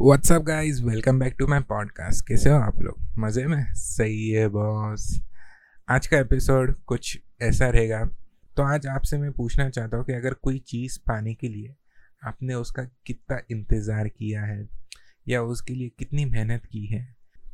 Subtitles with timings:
[0.00, 2.98] What's up guys welcome back to my podcast कैसे हो आप लोग?
[3.18, 3.64] मज़े में?
[3.74, 5.06] सही है बॉस।
[5.88, 8.04] आज का एपिसोड कुछ ऐसा रहेगा।
[8.56, 11.74] तो आज आपसे मैं पूछना चाहता हूँ कि अगर कोई चीज़ पाने के लिए
[12.24, 14.68] आपने उसका कितना इंतज़ार किया है
[15.28, 17.06] या उसके लिए कितनी मेहनत की है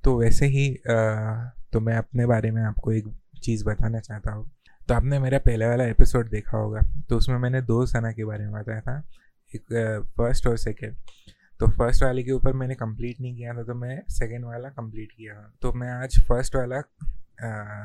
[0.05, 4.51] तो वैसे ही आ, तो मैं अपने बारे में आपको एक चीज़ बताना चाहता हूँ।
[4.89, 8.45] तो आपने मेरा पहले वाला एपिसोड देखा होगा। तो उसमें मैंने दो सना के बारे
[8.45, 9.03] में बताया था।
[9.55, 10.97] एक फ़र्स्ट और सेकेंड
[11.61, 15.13] तो फ़र्स्ट वाले के ऊपर मैंने कंप्लीट नहीं किया था तो मैं सेकेंड वाला कंप्लीट
[15.13, 16.81] किया तो मैं आज फ़र्स्ट वाला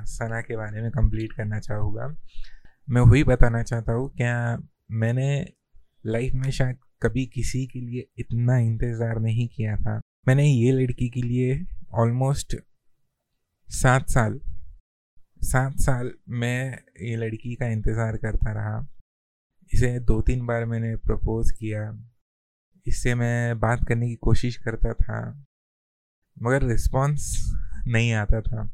[0.08, 2.08] सना के बारे में कंप्लीट करना चाहूँगा।
[2.88, 4.58] मैं वही बताना चाहता हूँ, क्या
[4.94, 5.30] मैंने
[6.06, 10.00] लाइफ में शायद कभी किसी के लिए इतना इंतज़ार नहीं किया था?
[10.28, 12.56] मैंने ये लड़की के लिए ऑलमोस्ट
[13.70, 14.40] सात साल
[15.42, 18.88] सात साल मैं ये लड़की का इंतज़ार करता रहा।
[19.72, 21.82] इसे दो तीन बार मैंने प्रपोज़ किया।
[22.90, 25.46] इससे मैं बात करने की कोशिश करता था,
[26.38, 27.54] मगर रिस्पॉन्स
[27.88, 28.72] नहीं आता था।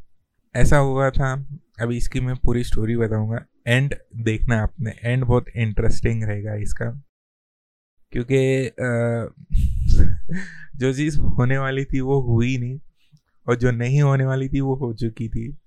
[0.56, 1.48] ऐसा हुआ था
[1.82, 7.02] अभी इसकी मैं पूरी स्टोरी बताऊँगा। एंड देखना आपने एंड बहुत इंटरेस्टिंग रहेगा इसका।
[8.14, 8.72] क्योंकि
[10.80, 12.80] जो चीज़ होने वाली थी वो हुई नहीं,
[13.48, 15.58] और जो नहीं होने वाली थी वो हो चुकी थी,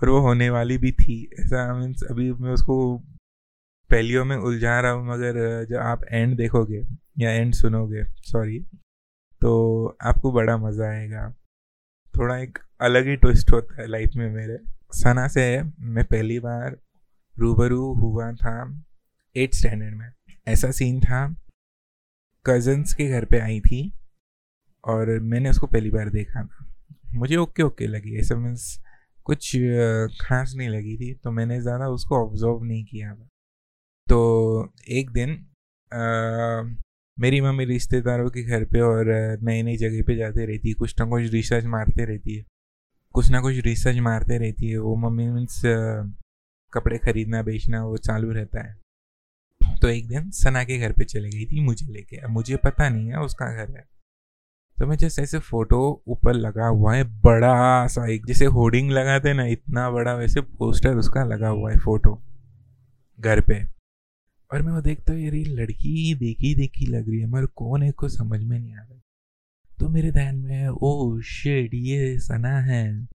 [0.00, 2.98] और वो होने वाली भी थी। ऐसा मीन्स अभी मैं उसको
[3.90, 6.82] पहलियों में उलझा रहा हूँ, मगर जब आप एंड देखोगे
[7.20, 8.04] या एंड सुनोगे?
[8.24, 8.58] सॉरी
[9.42, 11.28] तो आपको बड़ा मज़ा आएगा।
[12.14, 14.58] थोड़ा एक अलग ही ट्विस्ट होता है लाइफ में मेरे।
[14.92, 16.76] सना से मैं पहली बार
[17.36, 18.56] रूबरू हुआ था
[19.36, 20.10] एट स्टैंडर्ड में।
[20.46, 21.26] ऐसा सीन था।
[22.46, 23.80] कज़न्स के घर पे आई थी
[24.84, 26.66] और मैंने उसको पहली बार देखा था।
[27.14, 28.78] मुझे ओके ओके लगी। ऐसा मीन्स
[29.26, 29.50] कुछ
[30.20, 33.28] खास नहीं लगी थी तो मैंने ज़्यादा उसको ऑब्ज़र्व नहीं किया था।
[34.06, 35.34] तो एक दिन
[37.20, 39.06] मेरी मम्मी रिश्तेदारों के घर पे और
[39.42, 42.44] नई नई जगह पे जाते रहती है, कुछ ना कुछ रिसर्च मारते रहती है।
[43.14, 45.62] कुछ ना कुछ रिसर्च मारते रहती है, वो मम्मी मीन्स
[46.72, 48.78] कपड़े खरीदना, बेचना, वो चालू रहता है।
[49.82, 52.88] तो एक दिन सना के घर पे चली गई थी, मुझे लेके। अब मुझे पता
[52.88, 53.84] नहीं है उसका घर है।
[54.78, 59.32] तो मैं जैसे ऐसे फ़ोटो ऊपर लगा हुआ है बड़ा सा एक, जैसे होर्डिंग लगाते
[59.32, 62.22] ना, इतना बड़ा वैसे पोस्टर उसका लगा हुआ है फ़ोटो
[63.20, 63.79] घर पे।
[64.52, 67.92] और मैं वो देखता हूँ ये लड़की देखी देखी लग रही है, मगर कौन है
[67.92, 69.00] को समझ में नहीं आ रहा।
[69.78, 73.08] तो मेरे ध्यान में ओ शेड ये सना है।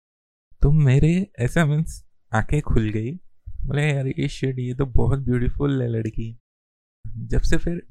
[0.61, 3.11] तो मेरे ऐसा मीन्स आँखें खुल गई।
[3.65, 6.37] बोले, यार, ये शेड ये तो बहुत ब्यूटीफुल है लड़की।
[7.17, 7.87] जब से फिर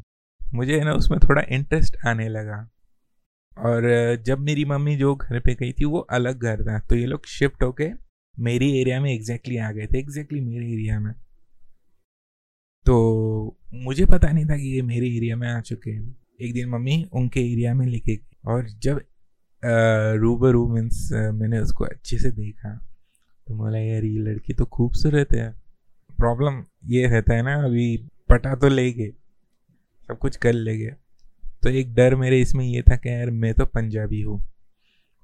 [0.54, 2.70] मुझे, है ना, उसमें थोड़ा इंटरेस्ट आने लगा।
[3.58, 3.82] और
[4.26, 7.26] जब मेरी मम्मी जो घर पे गई थी, वो अलग घर था। तो ये लोग
[7.26, 7.90] शिफ्ट होके
[8.38, 11.14] मेरी एरिया में एग्जैक्टली exactly आ गए थे एग्जैक्टली exactly मेरे एरिया में।
[12.86, 16.68] तो मुझे पता नहीं था कि ये मेरे एरिया में आ चुके हैं। एक दिन
[16.68, 19.00] मम्मी उनके एरिया में लेके और जब
[20.22, 22.74] रूबरू मीन्स मैंने उसको अच्छे से देखा
[23.46, 25.50] तो बोला, यार, ये लड़की तो खूबसूरत है।
[26.18, 27.96] प्रॉब्लम ये रहता है ना, अभी
[28.28, 29.10] पटा तो ले गए
[30.08, 30.94] सब कुछ कर ले गए
[31.62, 34.42] तो एक डर मेरे इसमें ये था कि, यार, मैं तो पंजाबी हूँ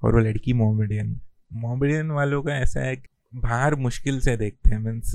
[0.01, 1.19] और वो लड़की मोमेडियन
[1.51, 3.01] मोमेडियन वालों का ऐसा है
[3.35, 5.11] बाहर मुश्किल से देखते हैं मीन्स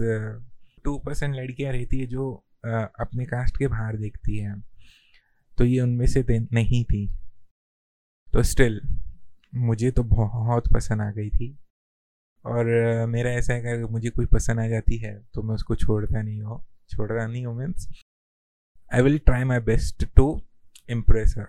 [0.85, 2.33] टू परसेंट लड़कियाँ रहती है जो
[2.65, 4.63] अपने कास्ट के बाहर देखती हैं।
[5.59, 7.07] तो ये उनमें से नहीं थी।
[8.33, 8.81] तो स्टिल
[9.53, 11.57] मुझे तो बहुत पसंद आ गई थी।
[12.45, 12.67] और
[13.09, 16.23] मेरा ऐसा है कि अगर मुझे कोई पसंद आ जाती है तो मैं उसको छोड़ता
[16.23, 17.89] नहीं हो। छोड़ता नहीं हूँ means
[18.91, 20.27] I will try my best to
[20.89, 21.47] impress her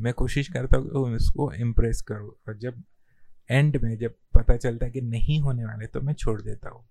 [0.00, 2.82] मैं कोशिश करता हूँ कि उसको इम्प्रेस करूँ। और जब
[3.50, 6.84] एंड में जब पता चलता है कि नहीं होने वाले तो मैं छोड़ देता हूँ।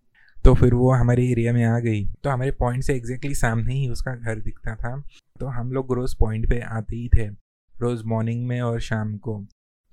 [0.45, 3.89] तो फिर वो हमारे एरिया में आ गई। तो हमारे पॉइंट से एग्जैक्टली सामने ही
[3.89, 4.95] उसका घर दिखता था।
[5.39, 7.27] तो हम लोग रोज़ पॉइंट पे आते ही थे,
[7.75, 9.39] रोज़ मॉर्निंग में और शाम को।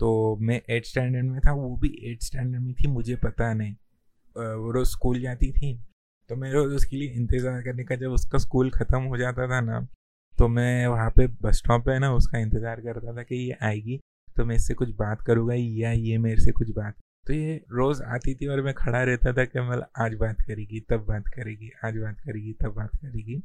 [0.01, 3.75] तो मैं एट स्टैंडर्ड में था, वो भी एट स्टैंडर्ड में थी, मुझे पता नहीं।
[4.37, 5.79] वो रोज़ स्कूल जाती थी।
[6.31, 9.61] तो मैं रोज़ उसके लिए इंतज़ार करने का, जब उसका स्कूल ख़त्म हो जाता था
[9.61, 9.87] ना
[10.35, 13.99] तो मैं वहाँ पे बस स्टॉप पे ना उसका इंतज़ार करता था कि ये आएगी
[14.37, 16.95] तो मैं इससे कुछ बात करूँगा, या ये मेरे से कुछ बात
[17.27, 20.81] तो ये रोज़ आती थी और मैं खड़ा रहता था कि मतलब आज बात करेगी,
[20.81, 23.43] तब बात करेगी, आज बात करेगी, तब बात करेगी।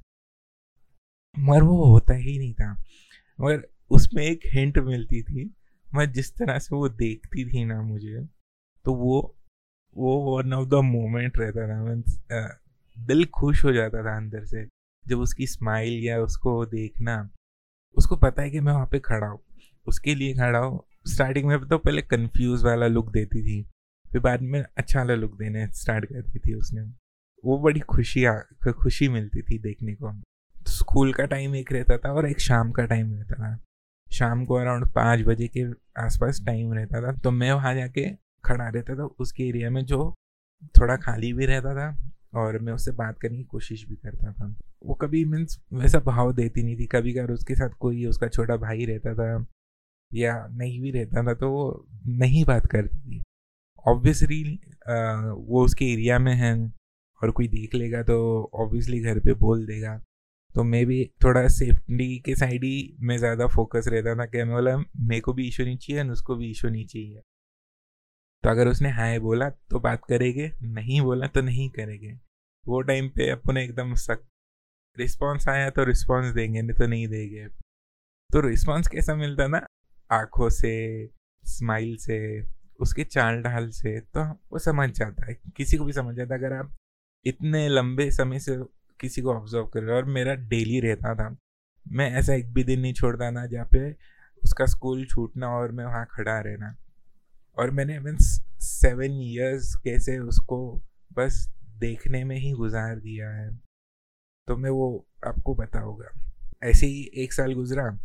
[1.39, 2.71] मगर वो होता ही नहीं था।
[3.41, 5.53] मगर उसमें एक हिंट मिलती थी,
[5.95, 8.21] मैं जिस तरह से वो देखती थी ना मुझे
[8.85, 9.35] तो वो
[9.97, 12.19] वो वन ऑफ़ द मोमेंट रहता था। मीन्स
[12.97, 14.65] दिल खुश हो जाता था अंदर से।
[15.05, 17.29] जब उसकी स्माइल या उसको देखना,
[17.95, 19.39] उसको पता है कि मैं वहाँ पे खड़ा हूँ।
[19.87, 23.61] उसके लिए खड़ा हूँ स्टार्टिंग में तो पहले कंफ्यूज वाला लुक देती थी,
[24.05, 26.81] फिर बाद में अच्छा वाला लुक देने स्टार्ट कर दी थी उसने।
[27.43, 28.25] वो बड़ी खुशी
[28.73, 32.71] खुशी मिलती थी देखने को। तो स्कूल का टाइम एक रहता था और एक शाम
[32.71, 33.57] का टाइम रहता था।
[34.07, 35.63] शाम को अराउंड पाँच बजे के
[36.01, 38.09] आसपास टाइम रहता था। तो मैं वहाँ जाके
[38.45, 40.13] खड़ा रहता था उसके एरिया में जो
[40.75, 41.95] थोड़ा खाली भी रहता था
[42.39, 44.53] और मैं उससे बात करने की कोशिश भी करता था।
[44.85, 48.57] वो कभी मीन्स वैसा भाव देती नहीं थी। कभी कभार उसके साथ कोई उसका छोटा
[48.57, 49.45] भाई रहता था
[50.15, 51.65] या नहीं भी रहता था तो वो
[52.19, 53.21] नहीं बात करती थी।
[53.85, 54.43] ऑब्वियसली
[55.47, 56.53] वो उसके एरिया में है
[57.21, 58.17] और कोई देख लेगा तो
[58.55, 59.97] ऑब्वियसली घर पे बोल देगा।
[60.55, 64.53] तो मैं भी थोड़ा सेफ्टी के साइड ही मैं ज़्यादा फोकस रहता था कि मैं
[64.53, 67.21] बोला, मेरे को भी इशू नहीं चाहिए और उसको भी इशू नहीं चाहिए।
[68.43, 72.13] तो अगर उसने हाय बोला तो बात करेंगे, नहीं बोला तो नहीं करेंगे।
[72.65, 74.27] वो टाइम पे अपने एकदम सख्त
[74.97, 77.47] रिस्पॉन्स आया तो रिस्पॉन्स देंगे, नहीं तो नहीं देंगे।
[78.29, 79.65] तो रिस्पॉन्स कैसा मिलता ना
[80.11, 81.09] आँखों से
[81.43, 82.43] स्माइल से,
[82.79, 86.39] उसके चाल ढाल से तो वो समझ जाता है। किसी को भी समझ जाता है।
[86.39, 86.75] अगर आप
[87.25, 88.57] इतने लंबे समय से
[88.99, 91.37] किसी को ऑब्ज़र्व कर रहे और मेरा डेली रहता था,
[91.87, 93.91] मैं ऐसा एक भी दिन नहीं छोड़ता ना जहाँ पे
[94.43, 96.75] उसका स्कूल छूटना और मैं वहाँ खड़ा रहना।
[97.57, 100.81] और मैंने मीन्स सेवन ईयर्स कैसे उसको
[101.17, 103.55] बस देखने में ही गुजार दिया है।
[104.47, 106.31] तो मैं वो आपको बताऊँगा।
[106.63, 107.99] ऐसे ही एक साल गुजरा।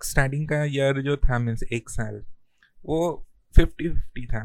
[0.00, 2.22] स्टार्टिंग का ईयर जो था मीन्स एक साल,
[2.84, 4.44] वो फिफ्टी फिफ्टी था।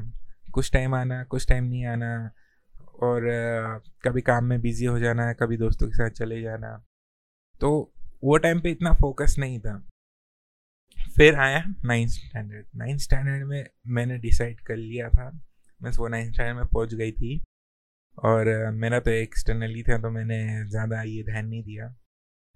[0.54, 2.32] कुछ टाइम आना, कुछ टाइम नहीं आना
[3.04, 3.22] और
[4.06, 6.76] कभी काम में बिज़ी हो जाना, कभी दोस्तों के साथ चले जाना।
[7.62, 9.78] तो वो टाइम पे इतना फोकस नहीं था।
[11.18, 15.30] फिर आया नाइन्थ स्टैंडर्ड नाइन्थ स्टैंडर्ड में मैंने डिसाइड कर लिया था।
[15.82, 17.42] मीन्स वो नाइन्थ स्टैंडर्ड में पहुँच गई थी।
[18.18, 21.88] और मेरा तो एक्सटर्नली था तो मैंने ज़्यादा ये ध्यान नहीं दिया।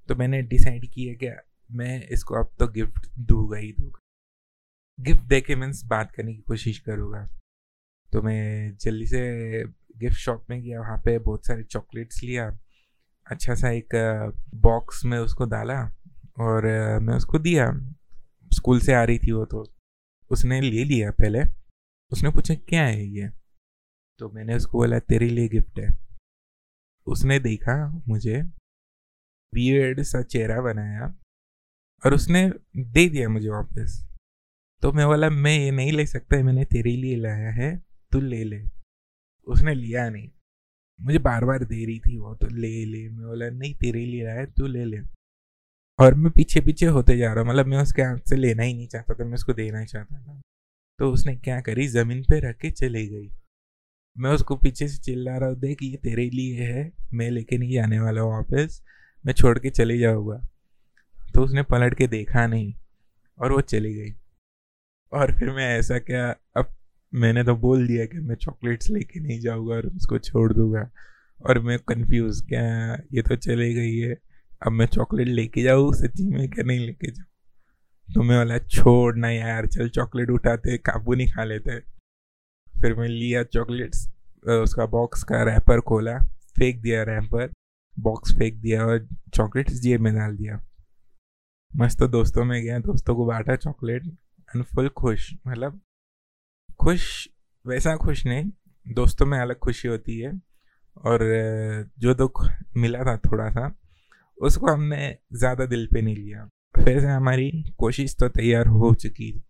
[0.09, 1.27] तो मैंने डिसाइड किया कि
[1.71, 3.99] मैं इसको अब तो गिफ्ट दूँगा ही दूँगा।
[4.99, 7.27] गिफ्ट दे के मीन्स बात करने की कोशिश करूँगा।
[8.13, 9.63] तो मैं जल्दी से
[9.97, 12.59] गिफ्ट शॉप में गया, वहाँ पे बहुत सारे चॉकलेट्स लिया।
[13.27, 13.89] अच्छा सा एक
[14.55, 15.91] बॉक्स में उसको डाला
[16.39, 16.65] और
[16.99, 17.71] मैं उसको दिया।
[18.53, 19.73] स्कूल से आ रही थी वो तो।
[20.31, 21.43] उसने ले लिया पहले।
[22.11, 23.29] उसने पूछा, क्या है ये?
[24.19, 25.89] तो मैंने उसको बोला, तेरे लिए गिफ्ट है।
[27.07, 28.41] उसने देखा मुझे।
[29.53, 31.15] वियर्ड सा चेहरा बनाया।
[32.07, 34.07] और उसने दे दिया मुझे वापस।
[34.81, 38.43] तो मैं बोला, मैं ये नहीं ले सकता मैंने तेरे लिए लाया है, तू ले
[38.43, 38.63] ले।
[39.47, 40.29] उसने लिया नहीं।
[41.01, 44.25] मुझे बार बार दे रही थी वो तो ले ले। मैं बोला, नहीं, तेरे लिए
[44.25, 44.97] लाया तू ले ले।
[45.99, 48.73] और मैं पीछे पीछे होते जा रहा हूँ। मतलब मैं उसके हाथ से लेना ही
[48.73, 50.41] नहीं चाहता था, मैं उसको देना ही चाहता था।
[50.99, 51.87] तो उसने क्या करी?
[51.87, 53.31] ज़मीन पे रख के चली गई।
[54.17, 57.79] मैं उसको पीछे से चिल्ला रहा हूँ, देख, ये तेरे लिए है, मैं लेके नहीं
[57.79, 58.83] आने वाला हूँ वापस,
[59.25, 60.47] मैं छोड़ के चले जाऊँगा।
[61.37, 62.73] तो उसने पलट के देखा नहीं
[63.37, 64.13] और वो चली गई।
[65.13, 66.69] और फिर मैं ऐसा क्या, अब
[67.13, 70.89] मैंने तो बोल दिया कि मैं चॉकलेट्स लेके नहीं जाऊँगा और उसको छोड़ दूँगा।
[71.39, 72.63] और मैं कंफ्यूज क्या
[73.13, 74.17] ये तो चले गई है,
[74.61, 77.27] अब मैं चॉकलेट लेके जाऊँ सच्ची में क्या नहीं लेके जाऊँ?
[78.09, 81.79] तो मैं बोला, छोड़ ना यार, चल चॉकलेट उठाते, काबू नहीं खा लेते।
[82.81, 84.07] फिर मैं लिया चॉकलेट्स
[84.61, 86.17] उसका बॉक्स का रैपर खोला,
[86.57, 87.51] फेंक दिया रैपर
[87.97, 90.63] बॉक्स फेंक दिया और चॉकलेट्स जेब में डाल दिया।
[91.77, 95.79] मस्त दोस्तों में गया दोस्तों को बांटा चॉकलेट एंड फुल खुश मतलब
[96.79, 97.27] खुश,
[97.65, 98.49] वैसा खुश नहीं,
[98.85, 100.31] दोस्तों में अलग खुशी होती है
[100.97, 101.19] और
[101.99, 102.45] जो दुख
[102.77, 103.71] मिला था थोड़ा सा
[104.37, 109.31] उसको हमने ज़्यादा दिल पे नहीं लिया। फिर से हमारी कोशिश तो तैयार हो चुकी
[109.31, 109.43] थी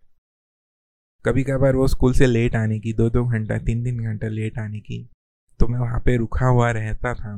[1.25, 4.57] कभी कभार वो स्कूल से लेट आने की दो दो घंटा तीन तीन घंटा लेट
[4.59, 5.03] आने की
[5.59, 7.35] तो मैं वहाँ पे रुका हुआ रहता था।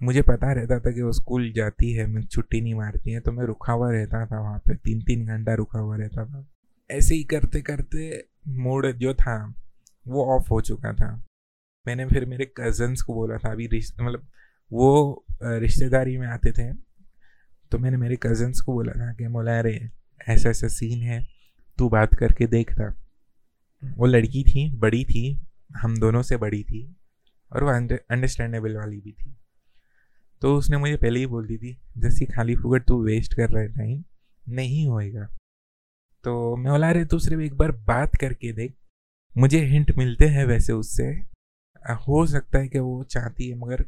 [0.00, 3.32] मुझे पता रहता था कि वो स्कूल जाती है, मैं छुट्टी नहीं मारती है तो
[3.32, 6.44] मैं रुका हुआ रहता था वहाँ पे तीन तीन घंटा रुका हुआ रहता था।
[6.90, 9.54] ऐसे ही करते करते मूड जो था,
[10.06, 11.10] वो ऑफ़ हो चुका था।
[11.86, 14.26] मैंने फिर मेरे कज़न्स को बोला था, अभी रिश्ते मतलब
[14.70, 16.72] वो रिश्तेदारी में आते थे
[17.72, 19.74] तो मैंने मेरे कज़न्स को बोला था कि बोला अरे
[20.28, 21.20] ऐसा ऐसा सीन है,
[21.78, 22.94] तू बात करके देखना
[23.82, 25.40] वो लड़की थी, बड़ी थी,
[25.70, 26.82] हम दोनों से बड़ी थी,
[27.52, 29.34] और वो अंडरस्टैंडेबल वाली भी थी।
[30.42, 33.62] तो उसने मुझे पहले ही बोल दी थी, जैसी खाली फुगट तू वेस्ट कर रहा
[33.62, 34.02] है टाइम
[34.44, 35.28] नहीं होएगा।
[36.24, 38.74] तो मैं बोला रहे तू सिर्फ़ एक बार बात करके देख,
[39.36, 41.04] मुझे हिंट मिलते हैं वैसे उससे।
[42.06, 43.84] हो सकता है कि वो चाहती है, मगर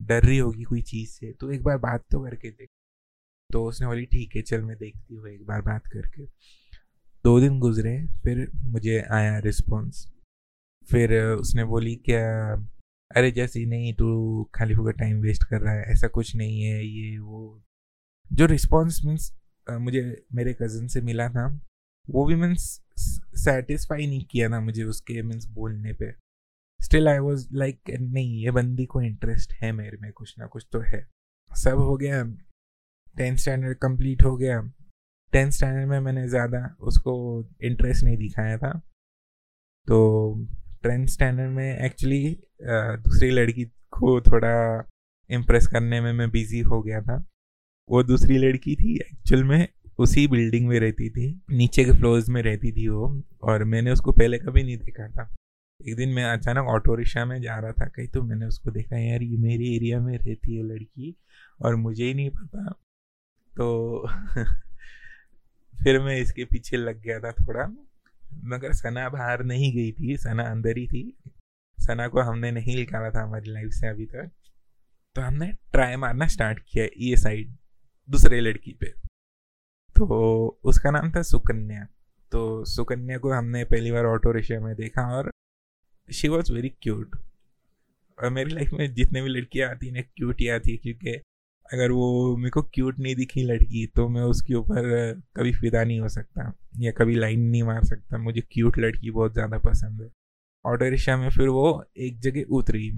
[0.00, 2.68] डर रही होगी कोई चीज़ से तो एक बार बात तो करके देख।
[3.50, 6.24] तो उसने बोली, ठीक है, चल मैं देखती हूँ एक बार बात करके।
[7.24, 10.06] दो दिन गुजरे, फिर मुझे आया रिस्पॉन्स
[10.88, 12.54] फिर उसने बोली, क्या
[13.10, 16.84] अरे जैसे नहीं तो खाली होकर टाइम वेस्ट कर रहा है, ऐसा कुछ नहीं है,
[16.84, 17.62] ये, वो।
[18.30, 19.32] जो रिस्पॉन्स मीन्स
[19.66, 20.02] मुझे,
[20.34, 21.46] मेरे कज़न से मिला था,
[22.08, 22.62] वो भी मीन्स
[23.44, 26.10] सेटिस्फाई नहीं किया था मुझे उसके मीन्स बोलने पे।
[26.80, 30.66] स्टिल आई वॉज़ लाइक नहीं, ये बंदी को इंटरेस्ट है मेरे में, कुछ ना कुछ
[30.72, 31.06] तो है।
[31.50, 32.22] सब हो गया।
[33.16, 34.60] टेंथ स्टैंडर्ड कंप्लीट हो गया।
[35.32, 37.14] टेंथ स्टैंडर्ड में मैंने ज़्यादा उसको
[37.62, 38.72] इंटरेस्ट नहीं दिखाया था।
[39.88, 40.34] तो
[40.86, 44.54] टेंथ स्टैंडर्ड में एक्चुअली दूसरी लड़की को थोड़ा
[45.30, 47.24] इम्प्रेस करने में मैं बिज़ी हो गया था।
[47.90, 52.42] वो दूसरी लड़की थी एक्चुअल में, उसी बिल्डिंग में रहती थी, नीचे के फ्लोर्स में
[52.42, 55.34] रहती थी वो, और मैंने उसको पहले कभी नहीं देखा था।
[55.88, 58.98] एक दिन मैं अचानक ऑटो रिक्शा में जा रहा था, कहीं तो मैंने उसको देखा,
[58.98, 61.16] यार, ये मेरे एरिया में रहती है लड़की,
[61.62, 62.70] और मुझे ही नहीं पता।
[63.56, 63.66] तो
[65.84, 67.64] फिर मैं इसके पीछे लग गया था थोड़ा।
[68.44, 71.18] मगर सना बाहर नहीं गई थी, सना अंदर ही थी।
[71.78, 74.30] सना को हमने नहीं निकाला था हमारी लाइफ से अभी तक।
[75.16, 77.54] तो हमने ट्राई मारना स्टार्ट किया ये साइड
[78.08, 78.86] दूसरे लड़की पे।
[79.96, 81.86] तो उसका नाम था सुकन्या।
[82.32, 85.30] तो सुकन्या को हमने पहली बार ऑटो रिक्शा में देखा और
[86.08, 87.16] शी वॉज़ वेरी क्यूट
[88.18, 91.16] और मेरी लाइफ में जितने भी लड़कियाँ आती हैं क्यूट ही आती है, क्योंकि
[91.72, 94.88] अगर वो मेरे को क्यूट नहीं दिखी लड़की तो मैं उसके ऊपर
[95.36, 99.32] कभी फिदा नहीं हो सकता या कभी लाइन नहीं मार सकता। मुझे क्यूट लड़की बहुत
[99.32, 100.08] ज़्यादा पसंद है।
[100.64, 102.88] ऑटो रिक्शा में फिर वो एक जगह उतरी।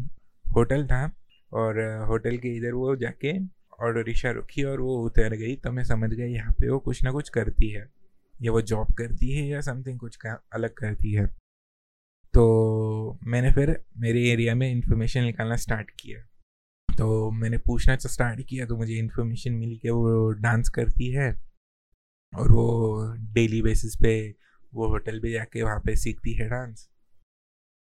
[0.45, 1.05] होटल था
[1.53, 3.39] और होटल के इधर वो जाके
[3.81, 7.03] ऑटो रिक्शा रुकी और वो उतर गई। तो मैं समझ गया यहाँ पे वो कुछ
[7.05, 7.89] ना कुछ करती है।
[8.41, 11.27] या वो जॉब करती है या समथिंग कुछ का अलग करती है।
[12.35, 16.19] तो मैंने फिर मेरे एरिया में इंफॉर्मेशन निकालना स्टार्ट किया।
[16.99, 21.43] तो मैंने पूछना स्टार्ट किया तो मुझे इन्फॉर्मेशन मिली कि वो डांस करती है
[22.38, 24.37] और वो डेली बेसिस पे
[24.75, 26.88] वो होटल पे जाके वहाँ पे सीखती है डांस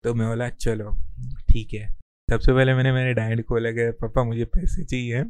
[0.03, 0.97] तो मैं बोला, चलो,
[1.49, 1.95] ठीक है।
[2.29, 5.23] सबसे पहले मैंने मेरे डैड को बोला कि, पापा, मुझे पैसे चाहिए।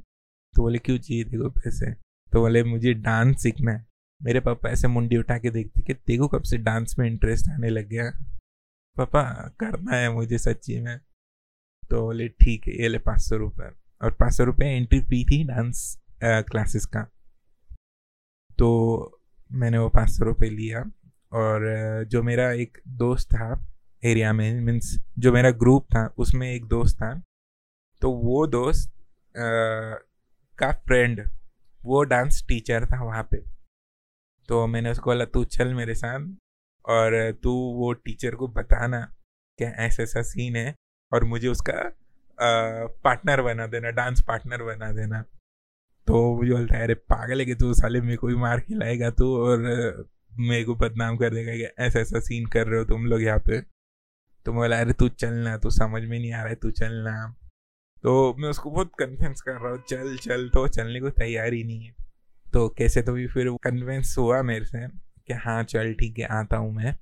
[0.56, 1.91] तो बोले, क्यों चाहिए देखो पैसे?
[2.32, 3.86] तो बोले, मुझे डांस सीखना है।
[4.24, 7.70] मेरे पापा ऐसे मुंडी उठा के देखते कि देखो कब से डांस में इंटरेस्ट आने
[7.70, 8.12] लग गया।
[8.98, 11.00] पापा, करना है मुझे, सच्ची में।
[11.89, 13.70] तो बोले ठीक है ये ले पाँच सौ रुपये
[14.01, 15.79] और पाँच सौ रुपये एंट्री फ़ी थी डांस
[16.24, 17.01] क्लासेस का।
[18.58, 18.67] तो
[19.51, 20.84] मैंने वो पाँच सौ रुपये लिया
[21.32, 21.63] और
[22.12, 23.50] जो मेरा एक दोस्त था
[24.03, 27.13] एरिया में मीन्स जो मेरा ग्रुप था उसमें एक दोस्त था।
[28.01, 29.41] तो वो दोस्त आ,
[30.58, 31.22] का फ्रेंड
[31.82, 33.38] वो डांस टीचर था वहाँ पे।
[34.50, 36.27] तो मैंने उसको बोला तू चल मेरे साथ
[36.86, 39.00] और तू वो टीचर को बताना
[39.60, 40.74] क्या ऐसा ऐसा सीन है
[41.12, 41.98] और मुझे उसका
[42.88, 45.22] पार्टनर बना देना डांस पार्टनर बना देना।
[46.08, 49.10] तो मुझे बोलता है, अरे, पागल है कि तू, साले, मेरे को भी मार खिलाएगा
[49.10, 49.60] तू और
[50.40, 53.40] मेरे को बदनाम कर देगा कि ऐसा ऐसा सीन कर रहे हो तुम लोग यहाँ
[53.40, 53.62] पे।
[54.46, 57.36] तो मैं बोला, अरे, तू चलना, तू समझ में नहीं आ रहा है, तू चलना।
[58.04, 61.64] तो मैं उसको बहुत कन्विंस कर रहा हूँ, चल चल तो चलने को तैयार ही
[61.64, 61.96] नहीं है।
[62.54, 64.88] तो कैसे तो भी फिर कन्विंस हुआ मेरे से
[65.28, 66.96] कि हाँ चल, ठीक है, आता हूँ मैं।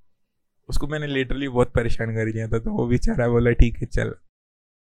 [0.69, 4.13] उसको मैंने लिटरली बहुत परेशान कर दिया था तो वो बेचारा बोला, ठीक है, चल।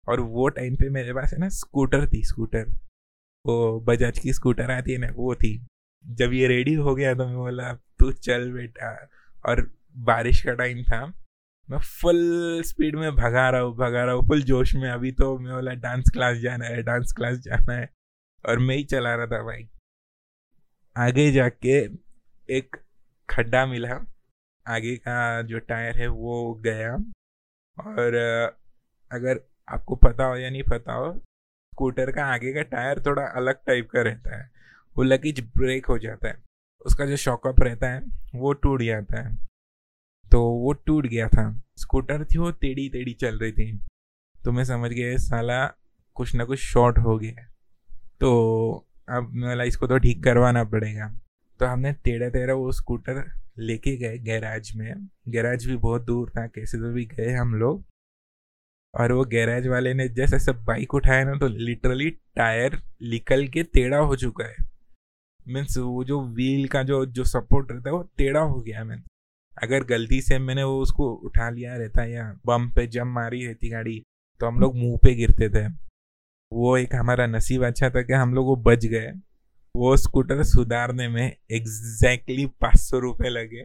[0.09, 2.65] और वो टाइम पे मेरे पास है ना स्कूटर थी स्कूटर
[3.45, 5.67] वो बजाज की स्कूटर आती है ना, वो थी।
[6.05, 8.91] जब ये रेडी हो गया तो मैं बोला, तू चल बेटा।
[9.45, 9.61] और
[9.99, 11.07] बारिश का टाइम था,
[11.69, 15.39] मैं फुल स्पीड में भगा रहा हूँ, भगा रहा हूँ फुल जोश में। अभी तो
[15.39, 17.89] मैं बोला डांस क्लास जाना है डांस क्लास जाना है।
[18.45, 19.69] और मैं ही चला रहा था भाई।
[20.97, 21.79] आगे जाके
[22.49, 22.77] एक
[23.29, 24.01] खड्डा मिला।
[24.75, 26.95] आगे का जो टायर है वो गया।
[27.79, 28.15] और
[29.11, 31.13] अगर आपको पता हो या नहीं पता हो,
[31.73, 34.51] स्कूटर का आगे का टायर थोड़ा अलग टाइप का रहता है।
[34.97, 36.43] वो लगेज ब्रेक हो जाता है।
[36.87, 38.03] उसका जो शॉकअप रहता है,
[38.35, 39.37] वो टूट जाता है।
[40.33, 41.45] तो वो टूट गया था।
[41.77, 43.81] स्कूटर थी, वो टेढ़ी टेढ़ी चल रही थी।
[44.45, 45.67] तो मैं समझ गया साला
[46.17, 47.47] कुछ ना कुछ शॉर्ट हो गया
[48.21, 48.31] तो
[49.09, 51.07] अब मतलब इसको तो ठीक करवाना पड़ेगा।
[51.61, 53.19] तो हमने टेढ़ा टेढ़ा वो स्कूटर
[53.61, 57.85] लेके गए गैराज में। गैराज भी बहुत दूर था, कैसे तो भी गए हम लोग।
[58.95, 63.63] और वो गैराज वाले ने जैसे सब बाइक उठाया ना तो लिटरली टायर निकल के
[63.65, 64.57] टेढ़ा हो चुका है।
[65.47, 69.05] मीन्स वो जो व्हील का जो जो सपोर्ट रहता है, वो टेढ़ा हो गया मीन्स
[69.57, 73.69] अगर गलती से मैंने वो उसको उठा लिया रहता या बम पे जम मारी रहती
[73.69, 74.03] गाड़ी
[74.41, 75.67] तो हम लोग मुँह पे गिरते थे।
[76.53, 79.13] वो एक हमारा नसीब अच्छा था कि हम लोग वो बच गए।
[79.75, 83.65] वो स्कूटर सुधारने में एग्जैक्टली पाँच सौ रुपये लगे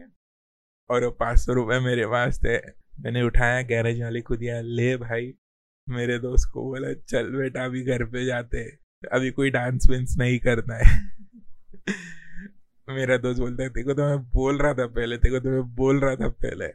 [0.90, 2.56] और वो पाँच सौ रुपये मेरे पास थे।
[3.00, 5.32] मैंने उठाया गैरेज वाले को दिया ले भाई।
[5.86, 8.62] मेरे दोस्त को बोला, चल बेटा, अभी घर पे जाते।
[9.12, 10.84] अभी कोई डांस वेंस नहीं करना है।
[12.88, 16.00] मेरा दोस्त बोलता है देखो तो मैं बोल रहा था पहले देखो तो मैं बोल
[16.00, 16.68] रहा था पहले।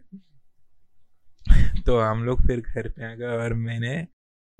[1.82, 3.96] तो हम लोग फिर घर पे आ गए और मैंने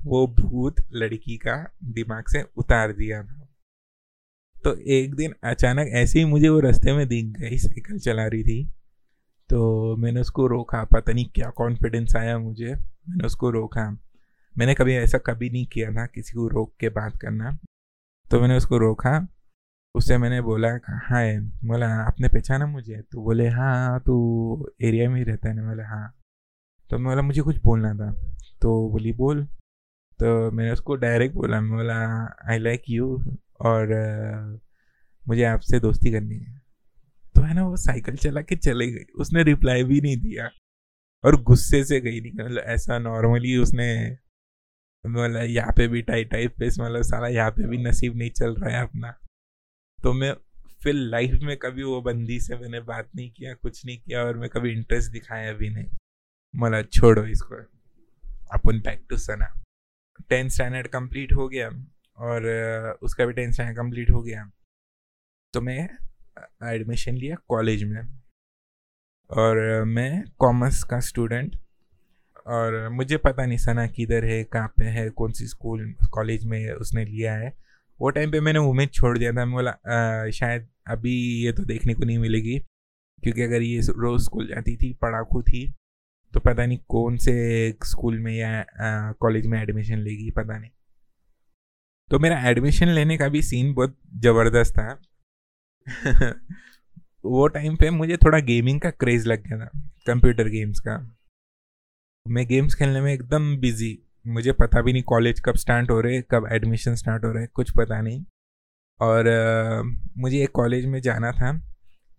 [0.00, 3.41] वो भूत लड़की का दिमाग से उतार दिया था।
[4.64, 8.42] तो एक दिन अचानक ऐसे ही मुझे वो रास्ते में दिख गई, साइकिल चला रही
[8.42, 8.72] थी।
[9.48, 12.74] तो मैंने उसको रोका, पता नहीं क्या कॉन्फिडेंस आया मुझे।
[13.08, 13.90] मैंने उसको रोका।
[14.58, 17.58] मैंने कभी ऐसा कभी नहीं किया था किसी को रोक के बात करना।
[18.30, 19.28] तो मैंने उसको रोका।
[19.94, 21.40] उससे मैंने बोला हाँ?
[21.64, 23.02] बोला, आपने पहचाना मुझे?
[23.12, 25.62] तो बोले हाँ तू एरिया में ही रहता है ना?
[25.62, 26.14] बोला हाँ।
[26.90, 28.12] तो मैं बोला, मुझे कुछ बोलना था।
[28.60, 29.44] तो बोली, बोल।
[30.18, 33.24] तो मैंने उसको डायरेक्ट बोला। मैं बोला आई लाइक यू
[33.60, 33.86] और
[35.28, 36.62] मुझे आपसे दोस्ती करनी है।
[37.34, 40.50] तो है ना, वो साइकिल चला के चले गई। उसने रिप्लाई भी नहीं दिया।
[41.24, 44.18] और गुस्से से गई नहीं मतलब ऐसा नॉर्मली उसने
[45.06, 48.54] मतलब यहाँ पे भी टाइट टाइप पे मतलब सारा यहाँ पे भी नसीब नहीं चल
[48.54, 49.18] रहा है अपना।
[50.02, 50.36] तो मैं
[50.82, 54.38] फिर लाइफ में कभी वो बंदी से मैंने बात नहीं किया, कुछ नहीं किया और
[54.38, 55.86] मैं कभी इंटरेस्ट दिखाया भी नहीं।
[56.56, 57.54] मतलब छोड़ो इसको।
[58.52, 59.62] अपन back to Sana
[60.28, 61.70] tenth standard complete हो गया।
[62.22, 62.46] और
[63.02, 64.50] उसका भी स्टैंडर्ड कंप्लीट हो गया।
[65.54, 65.88] तो मैं
[66.64, 68.00] एडमिशन लिया कॉलेज में।
[69.30, 71.56] और मैं कॉमर्स का स्टूडेंट।
[72.46, 76.70] और, मुझे पता नहीं सना किधर है, कहाँ पे है, कौन सी स्कूल, कॉलेज में
[76.72, 77.52] उसने लिया है।
[78.00, 79.72] वो टाइम पे मैंने उम्मीद छोड़ दिया था मैं बोला
[80.30, 81.14] शायद अभी
[81.44, 82.58] ये तो देखने को नहीं मिलेगी।
[83.22, 85.72] क्योंकि अगर ये रोज़ स्कूल जाती थी पढ़ाकू थी
[86.34, 87.34] तो पता नहीं कौन से
[87.84, 88.64] स्कूल में या
[89.20, 90.70] कॉलेज में एडमिशन लेगी, पता नहीं।
[92.10, 95.00] तो मेरा एडमिशन लेने का भी सीन बहुत ज़बरदस्त था।
[97.24, 99.70] वो टाइम पे मुझे थोड़ा गेमिंग का क्रेज़ लग गया था
[100.06, 100.96] कंप्यूटर गेम्स का।
[102.26, 106.20] मैं गेम्स खेलने में एकदम बिज़ी मुझे पता भी नहीं कॉलेज कब स्टार्ट हो रहे
[106.30, 108.24] कब एडमिशन स्टार्ट हो रहे कुछ पता नहीं।
[109.00, 109.82] और आ,
[110.18, 111.52] मुझे एक कॉलेज में जाना था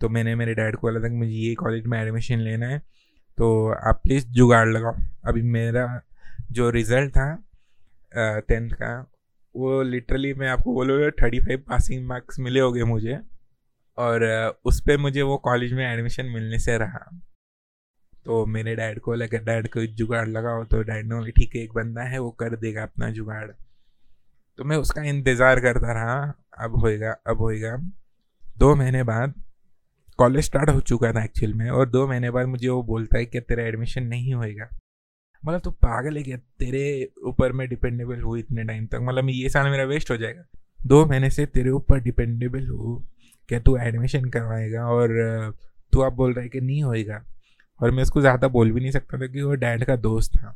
[0.02, 2.80] तो मैंने मेरे डैड को बोला था कि मुझे ये कॉलेज में एडमिशन लेना है
[3.38, 3.48] तो
[3.90, 4.96] आप प्लीज़ जुगाड़ लगाओ।
[5.28, 5.86] अभी मेरा
[6.52, 7.34] जो रिज़ल्ट था
[8.50, 8.92] टेंथ का
[9.56, 13.20] वो लिटरली मैं आपको बोलूँगा थर्टी फाइव पासिंग मार्क्स मिले हो मुझे।
[13.98, 14.24] और
[14.66, 17.10] उस पर मुझे वो कॉलेज में एडमिशन मिलने से रहा।
[18.26, 21.74] तो मेरे डैड को लगा डैड को जुगाड़ लगाओ तो डैड ने ठीक है, एक
[21.74, 23.48] बंदा है, वो कर देगा अपना जुगाड़।
[24.60, 26.34] तो मैं उसका इंतज़ार करता रहा।
[26.66, 27.76] अब होएगा अब होएगा।
[28.58, 29.34] दो महीने बाद
[30.20, 33.26] कॉलेज स्टार्ट हो चुका था एक्चुअल में, और दो महीने बाद मुझे वो बोलता है
[33.26, 34.70] कि तेरा एडमिशन नहीं होएगा।
[35.44, 36.38] मतलब तू पागल है क्या?
[36.60, 40.44] तेरे ऊपर मैं डिपेंडेबल हूँ इतने टाइम तक। मतलब ये साल मेरा वेस्ट हो जाएगा।
[40.88, 43.02] दो महीने से तेरे ऊपर डिपेंडेबल हूँ।
[43.50, 44.86] क्या तू एडमिशन करवाएगा?
[44.88, 45.54] और
[45.94, 47.24] तू आप बोल रहा है कि नहीं होएगा।
[47.80, 50.56] और मैं उसको ज़्यादा बोल भी नहीं सकता था कि वो डैड का दोस्त था।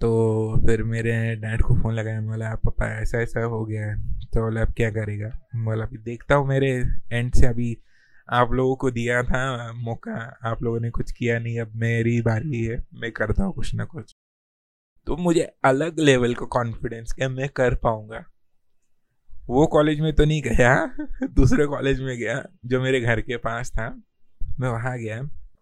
[0.00, 0.10] तो
[0.66, 4.40] फिर मेरे डैड को फ़ोन लगाया। बोला, आप पापा ऐसा ऐसा हो गया है। तो
[4.40, 5.28] बोला, अब क्या करेगा?
[5.56, 6.70] बोला, अभी देखता हूँ मेरे
[7.12, 7.76] एंड से अभी
[8.32, 12.64] आप लोगों को दिया था मौका, आप लोगों ने कुछ किया नहीं, अब मेरी बारी
[12.64, 14.14] है, मैं करता हूँ कुछ ना कुछ।
[15.06, 18.24] तो मुझे अलग लेवल का कॉन्फिडेंस कि मैं कर पाऊँगा?
[19.48, 23.70] वो कॉलेज में तो नहीं गया, दूसरे कॉलेज में गया, जो मेरे घर के पास
[23.70, 23.88] था,
[24.60, 25.20] मैं वहाँ गया।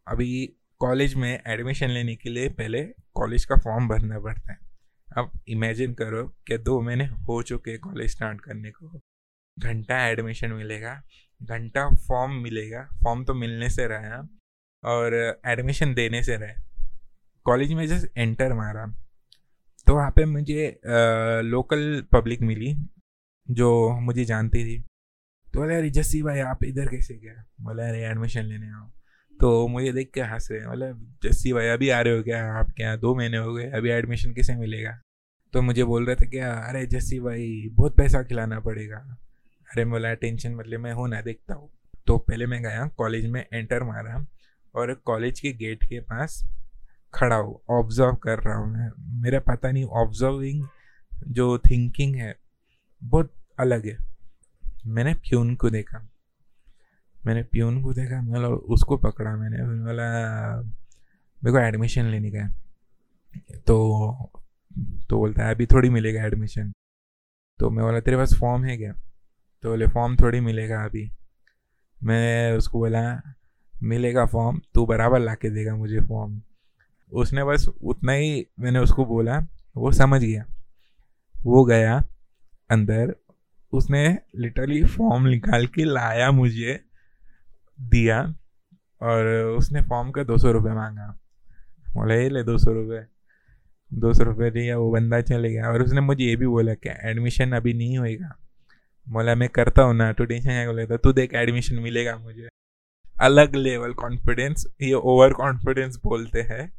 [0.08, 2.82] अभी कॉलेज में एडमिशन लेने के लिए पहले
[3.14, 4.58] कॉलेज का फॉर्म भरना पड़ता है।
[5.18, 9.00] अब इमेजिन करो कि दो महीने हो चुके कॉलेज स्टार्ट करने को।
[9.58, 11.02] घंटा एडमिशन मिलेगा
[11.40, 14.20] घंटा फॉर्म मिलेगा। फॉर्म तो मिलने से रहा
[14.82, 15.14] और
[15.46, 16.54] एडमिशन देने से रहे।
[17.46, 18.86] कॉलेज में जस्ट एंटर मारा।
[19.86, 22.74] तो वहाँ पे मुझे आ, लोकल पब्लिक मिली
[23.46, 23.68] जो
[24.00, 24.78] मुझे जानती थी।
[25.54, 28.90] तो बोले अरे जस्सी भाई आप इधर कैसे गया बोला अरे एडमिशन लेने आओ।
[29.40, 32.42] तो मुझे देख के हंस रहे मतलब जस्सी भाई अभी आ रहे हो क्या?
[32.52, 34.98] आप क्या दो महीने हो गए। अभी एडमिशन कैसे मिलेगा?
[35.54, 38.98] तो मुझे बोल रहे थे क्या अरे जस्सी भाई बहुत पैसा खिलाना पड़ेगा।
[39.68, 41.70] अरे बोला टेंशन मतलब मैं हूँ ना, देखता हूँ।
[42.06, 44.24] तो पहले मैं गया, कॉलेज में एंटर मारा
[44.74, 46.42] और कॉलेज के गेट के पास
[47.14, 48.90] खड़ा हूँ ऑब्ज़र्व कर रहा हूँ मैं।
[49.22, 50.66] मेरा पता नहीं ऑब्जर्विंग
[51.28, 52.34] जो थिंकिंग है,
[53.02, 53.96] बहुत अलग है।
[54.86, 56.06] मैंने प्यून को देखा।
[57.18, 60.60] मैंने प्यून को देखा मतलब उसको पकड़ा मैंने। बोला,
[61.42, 62.48] मेरे को एडमिशन लेने का
[63.66, 63.76] तो
[65.10, 66.72] तो बोलता है, अभी थोड़ी मिलेगा एडमिशन
[67.58, 68.92] तो मैं बोला, तेरे पास फॉर्म है क्या?
[69.62, 71.10] तो बोले, फॉर्म थोड़ी मिलेगा अभी।
[72.04, 73.34] मैं उसको बोला,
[73.82, 76.42] मिलेगा फॉर्म, तू बराबर ला के देगा मुझे फॉर्म।
[77.12, 80.44] उसने बस उतना ही मैंने उसको बोला, वो समझ गया।
[81.44, 82.04] वो गया
[82.70, 83.16] अंदर,
[83.72, 86.80] उसने लिटरली फॉर्म निकाल के लाया मुझे,
[87.80, 88.34] दिया,
[89.02, 89.26] और
[89.58, 91.18] उसने फॉर्म का दो सौ रुपये मांगा।
[91.94, 93.04] बोला, ये ले दो सौ रुपये।
[93.94, 96.88] दो सौ रुपये दिया, वो बंदा चले गया, और उसने मुझे ये भी बोला कि
[96.88, 98.45] एडमिशन अभी नहीं होएगा।
[99.08, 102.48] बोला, मैं करता हूँ ना, तू टेंशन क्या बोला, तू देख एडमिशन मिलेगा मुझे.
[103.20, 106.72] अलग लेवल कॉन्फिडेंस ये ओवर कॉन्फिडेंस बोलते हैं।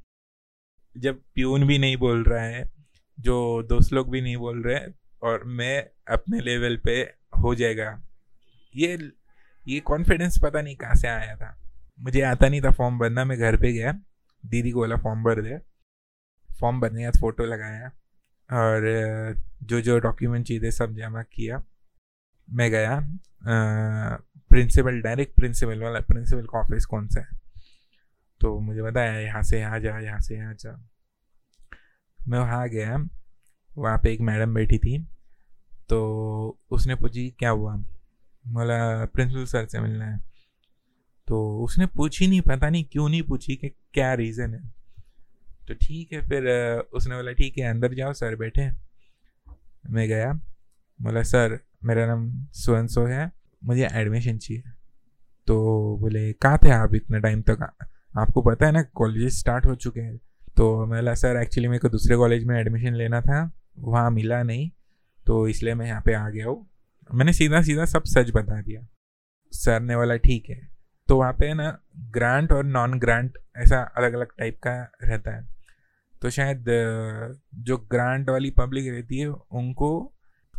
[0.98, 2.72] जब प्यून भी नहीं बोल रहा है,
[3.20, 4.80] जो दोस्त लोग भी नहीं बोल रहे,
[5.22, 7.02] और मैं अपने लेवल पे
[7.40, 8.04] हो जाएगा,
[8.76, 9.12] ये
[9.68, 11.62] ये कॉन्फिडेंस पता नहीं कहाँ से आया था।
[12.00, 13.92] मुझे आता नहीं था फॉर्म भरना, मैं घर पे गया,
[14.46, 15.58] दीदी को बोला फॉर्म भर दे।
[16.60, 17.88] फॉर्म भरने के फ़ोटो लगाया,
[18.50, 18.82] और,
[19.64, 21.64] जो जो डॉक्यूमेंट चाहिए सब जमा किया।
[22.48, 23.00] मैं गया
[24.52, 27.38] प्रिंसिपल डायरेक्ट प्रिंसिपल वाला प्रिंसिपल का ऑफ़िस कौन सा है?
[28.42, 30.72] तो मुझे बताया, यहाँ से यहाँ जा, यहाँ से यहाँ जा।
[32.20, 32.98] मैं वहाँ गया,
[33.72, 34.98] वहाँ पे एक मैडम बैठी थी
[35.90, 37.76] तो उसने पूछी, क्या हुआ?
[38.46, 40.20] बोला, प्रिंसिपल सर से मिलना है।
[41.28, 44.62] तो उसने पूछी नहीं, पता नहीं क्यों नहीं पूछी कि क्या रीज़न है।
[45.68, 46.48] तो ठीक है, फिर
[46.94, 48.70] उसने बोला, ठीक है, अंदर जाओ, सर बैठे
[49.90, 50.32] मैं गया
[51.02, 53.32] बोला, सर, मेरा नाम सुवन सो है,
[53.64, 54.64] मुझे एडमिशन चाहिए।
[55.48, 55.58] तो
[56.02, 57.62] बोले, कहाँ थे आप इतने टाइम तक?
[58.18, 60.18] आपको पता है ना कॉलेज स्टार्ट हो चुके हैं।
[60.58, 64.70] तो बोला, सर एक्चुअली मेरे को दूसरे कॉलेज में एडमिशन लेना था, वहाँ मिला नहीं
[65.26, 66.68] तो इसलिए मैं यहाँ पे आ गया हूँ।
[67.14, 68.82] मैंने सीधा सीधा सब सच बता दिया।
[69.52, 70.70] सर ने बोला, ठीक है।
[71.08, 75.48] तो वहाँ पे ना ग्रांट और नॉन ग्रांट ऐसा अलग अलग टाइप का रहता है।
[76.22, 76.66] तो शायद,
[77.56, 80.14] जो ग्रांट वाली पब्लिक रहती है, उनको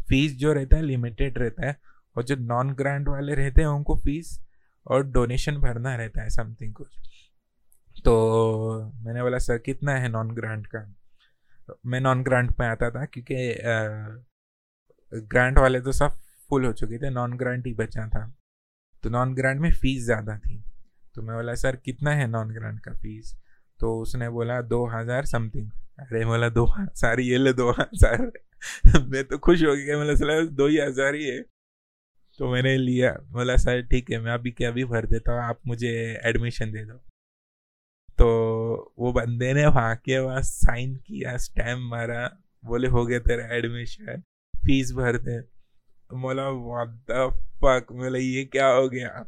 [0.09, 1.77] फ़ीस जो रहता है लिमिटेड रहता है
[2.17, 4.39] और जो नॉन ग्रांट वाले रहते हैं, उनको फ़ीस
[4.87, 6.97] और डोनेशन भरना रहता है समथिंग कुछ।
[8.05, 8.13] तो
[9.05, 10.81] मैंने बोला, सर, कितना है नॉन ग्रांट का?
[11.69, 13.55] तो मैं नॉन ग्रांट में आता था, क्योंकि
[15.13, 16.19] ग्रांट वाले तो सब
[16.51, 18.27] फुल हो चुके थे नॉन ग्रांट ही बचा था।
[19.03, 20.63] तो नॉन ग्रांट में फ़ीस ज़्यादा थी।
[21.15, 23.35] तो मैं बोला, सर, कितना है नॉन ग्रांट का फ़ीस
[23.81, 25.71] तो उसने बोला, दो हज़ार समथिंग.
[26.01, 28.33] अरे, बोला, दो हज़ार, ये ले दो हज़ार.
[29.09, 31.45] मैं तो खुश हो गया मतलब सला, दो ही हज़ार ही है।
[32.39, 35.61] तो मैंने लिया, बोला, सर, ठीक है, मैं अभी क्या अभी भर देता हूँ, आप
[35.67, 36.95] मुझे एडमिशन दे दो।
[38.19, 43.57] तो वो बंदे ने वहाँ के वहाँ साइन किया स्टैम्प मारा, बोले, हो गया तेरा
[43.57, 44.23] एडमिशन
[44.57, 45.41] फ़ीस भर दे।
[46.15, 49.27] बोला फक बोला, ये क्या हो गया?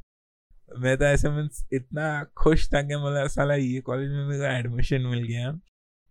[0.79, 5.01] मैं तो ऐसे मीन्स इतना खुश था कि मतलब साला ये कॉलेज में मेरा एडमिशन
[5.01, 5.59] मिल गया।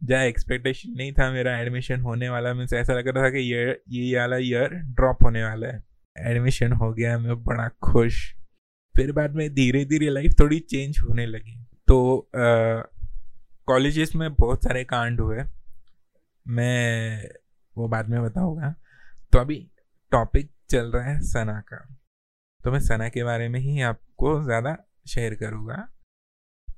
[0.02, 3.82] जहाँ एक्सपेक्टेशन नहीं था मेरा एडमिशन होने वाला, मीन्स ऐसा लग रहा था कि ये
[3.90, 5.84] ये वाला ईयर ड्रॉप होने वाला है।
[6.18, 8.36] एडमिशन हो गया, मैं बड़ा खुश।
[8.96, 12.30] फिर बाद में धीरे धीरे लाइफ थोड़ी चेंज होने लगी। तो
[13.68, 15.44] कॉलेजेस में बहुत सारे कांड हुए।
[16.48, 17.30] मैं,
[17.78, 18.74] वो बाद में बताऊँगा।
[19.34, 19.68] तो अभी
[20.12, 21.99] टॉपिक चल रहा है सना का।
[22.64, 25.90] तो मैं सना के बारे में ही आपको ज़्यादा शेयर करूँगा।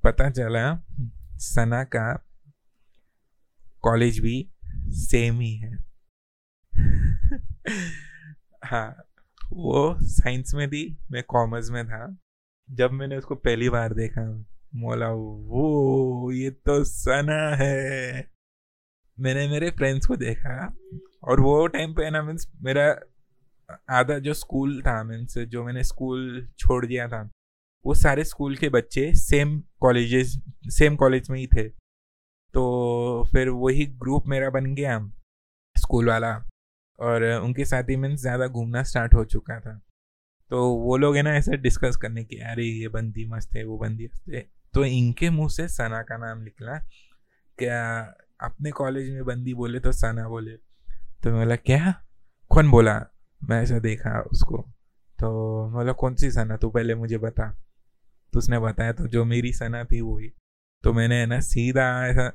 [0.04, 0.82] पता चला,
[1.36, 2.28] सना का
[3.82, 4.50] कॉलेज भी
[4.88, 5.84] सेम ही है।
[8.64, 9.08] हाँ
[9.52, 12.18] वो साइंस में थी, मैं कॉमर्स में था।
[12.70, 18.30] जब मैंने उसको पहली बार देखा मोला वो, ये तो सना है।
[19.20, 20.74] मैंने मेरे फ्रेंड्स को देखा,
[21.24, 23.00] और वो टाइम पे ना, मीन्स मेरा
[23.90, 27.30] आधा जो स्कूल था मीन्स जो मैंने स्कूल छोड़ दिया था,
[27.86, 31.68] वो सारे स्कूल के बच्चे सेम कॉलेजेस सेम कॉलेज में ही थे।
[32.54, 35.10] तो फिर वही ग्रुप मेरा बन गया
[35.78, 36.48] स्कूल वाला
[37.00, 39.82] और उनके साथ ही मीन्स ज़्यादा घूमना स्टार्ट हो चुका था।
[40.50, 43.78] तो वो लोग है ना ऐसे डिस्कस करने की, अरे, ये बंदी मस्त है, वो
[43.78, 46.78] बंदी मस्त है। तो इनके मुँह से सना का नाम निकला।
[47.58, 48.00] क्या
[48.40, 50.52] अपने कॉलेज में बंदी बोले तो सना बोले?
[51.22, 52.04] तो मैं बोला, क्या?
[52.50, 53.06] कौन बोला?
[53.44, 54.58] मैं ऐसा देखा उसको।
[55.18, 55.30] तो
[55.68, 56.56] मतलब कौन सी सना?
[56.56, 57.50] तू पहले मुझे बता।
[58.32, 60.32] तो उसने बताया तो जो मेरी सना थी वही
[60.84, 62.32] तो मैंने है ना सीधा ऐसा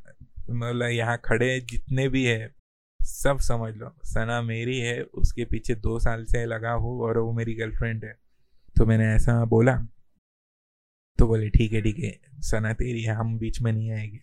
[0.52, 2.56] मतलब यहाँ खड़े जितने भी है,
[3.02, 7.34] सब समझ लो। सना मेरी है, उसके पीछे दो साल से लगा हूँ और वो
[7.34, 8.18] मेरी गर्लफ्रेंड है।
[8.78, 9.76] तो मैंने ऐसा बोला।
[11.20, 14.20] तो बोले, ठीक है ठीक है, सना तेरी है, हम बीच में नहीं आएँगे।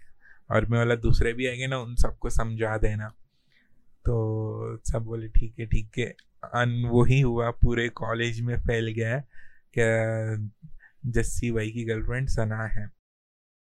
[0.50, 3.08] और मैं बोला दूसरे भी आएँगे ना, उन सबको समझा देना।
[4.04, 6.14] तो सब बोले, ठीक है ठीक है।
[6.54, 9.18] अन वही हुआ, पूरे कॉलेज में फैल गया
[9.74, 10.36] क्या
[11.12, 12.88] जस्सी भाई की गर्लफ्रेंड सना है।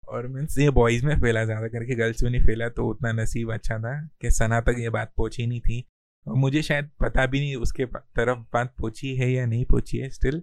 [0.08, 3.52] और मीन्स ये बॉयज़ में फैला ज़्यादा करके गर्ल्स में नहीं फैला तो उतना नसीब
[3.52, 5.84] अच्छा था कि सना तक ये बात पहुँची नहीं थी।
[6.26, 10.10] और मुझे शायद पता भी नहीं उसके तरफ़ बात पहुँची है या नहीं पहुँची है
[10.10, 10.40] स्टिल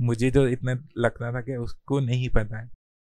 [0.00, 2.70] मुझे तो इतना लगता था कि उसको नहीं पता है।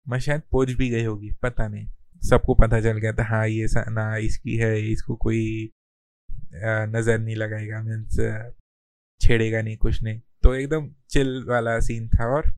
[0.06, 1.86] मैं शायद पहुँच भी गई होगी, पता नहीं।
[2.22, 5.70] सबको पता चल गया था हाँ ये सना इसकी है, इसको कोई
[6.54, 8.18] नज़र नहीं लगाएगा मीन्स
[9.20, 12.48] छेड़ेगा नहीं, कुछ नहीं। तो एकदम चिल वाला सीन था और